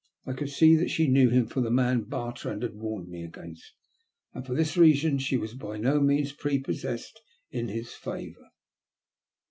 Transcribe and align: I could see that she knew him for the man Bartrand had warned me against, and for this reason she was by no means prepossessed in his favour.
I 0.25 0.33
could 0.33 0.49
see 0.49 0.75
that 0.77 0.89
she 0.89 1.07
knew 1.07 1.29
him 1.29 1.45
for 1.45 1.61
the 1.61 1.69
man 1.69 2.05
Bartrand 2.05 2.63
had 2.63 2.73
warned 2.73 3.07
me 3.07 3.23
against, 3.23 3.75
and 4.33 4.43
for 4.43 4.55
this 4.55 4.75
reason 4.75 5.19
she 5.19 5.37
was 5.37 5.53
by 5.53 5.77
no 5.77 5.99
means 5.99 6.31
prepossessed 6.33 7.21
in 7.51 7.67
his 7.67 7.93
favour. 7.93 8.47